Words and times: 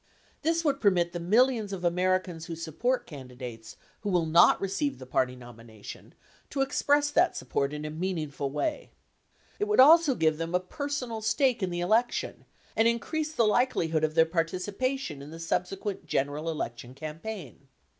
This 0.41 0.65
would 0.65 0.81
permit 0.81 1.11
the 1.11 1.19
millions 1.19 1.71
of 1.71 1.85
Americans 1.85 2.47
who 2.47 2.55
support 2.55 3.05
candidates 3.05 3.77
who 3.99 4.09
will 4.09 4.25
not 4.25 4.59
re 4.59 4.67
ceive 4.67 4.97
the 4.97 5.05
party 5.05 5.35
nomination 5.35 6.15
to 6.49 6.61
express 6.61 7.11
that 7.11 7.37
support 7.37 7.71
in 7.71 7.85
a 7.85 7.91
meaningful 7.91 8.49
way. 8.49 8.93
It 9.59 9.67
would 9.67 9.79
also 9.79 10.15
give 10.15 10.39
them 10.39 10.55
a 10.55 10.59
personal 10.59 11.21
stake 11.21 11.61
in 11.61 11.69
the 11.69 11.81
election 11.81 12.45
and 12.75 12.87
increase 12.87 13.31
the 13.31 13.43
likelihood 13.45 14.03
of 14.03 14.15
their 14.15 14.25
participation 14.25 15.21
in 15.21 15.29
the 15.29 15.37
subsequent 15.39 16.07
general 16.07 16.49
election 16.49 16.95
campaign. 16.95 17.67